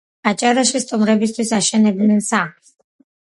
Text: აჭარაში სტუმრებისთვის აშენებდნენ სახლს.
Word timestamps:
აჭარაში 0.29 0.79
სტუმრებისთვის 0.83 1.51
აშენებდნენ 1.59 2.25
სახლს. 2.31 2.73